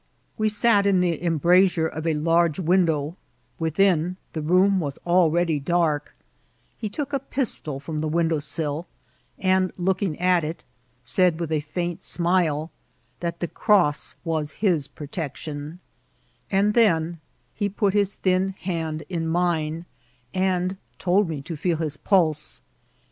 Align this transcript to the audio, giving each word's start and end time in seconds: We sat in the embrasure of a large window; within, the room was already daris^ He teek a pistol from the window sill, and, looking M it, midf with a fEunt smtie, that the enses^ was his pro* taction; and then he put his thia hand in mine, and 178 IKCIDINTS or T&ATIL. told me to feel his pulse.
We 0.35 0.49
sat 0.49 0.87
in 0.87 0.99
the 0.99 1.23
embrasure 1.23 1.87
of 1.87 2.07
a 2.07 2.15
large 2.15 2.57
window; 2.57 3.17
within, 3.59 4.17
the 4.33 4.41
room 4.41 4.79
was 4.79 4.97
already 5.05 5.61
daris^ 5.61 6.07
He 6.75 6.89
teek 6.89 7.13
a 7.13 7.19
pistol 7.19 7.79
from 7.79 7.99
the 7.99 8.07
window 8.07 8.39
sill, 8.39 8.87
and, 9.37 9.71
looking 9.77 10.15
M 10.15 10.43
it, 10.43 10.63
midf 11.05 11.37
with 11.37 11.51
a 11.51 11.59
fEunt 11.59 11.99
smtie, 11.99 12.71
that 13.19 13.41
the 13.41 13.47
enses^ 13.47 14.15
was 14.23 14.51
his 14.53 14.87
pro* 14.87 15.05
taction; 15.05 15.77
and 16.49 16.73
then 16.73 17.19
he 17.53 17.69
put 17.69 17.93
his 17.93 18.15
thia 18.15 18.55
hand 18.61 19.03
in 19.07 19.27
mine, 19.27 19.85
and 20.33 20.71
178 20.71 20.71
IKCIDINTS 20.71 20.71
or 20.71 20.75
T&ATIL. 20.75 20.97
told 20.97 21.29
me 21.29 21.41
to 21.43 21.55
feel 21.55 21.77
his 21.77 21.97
pulse. 21.97 22.61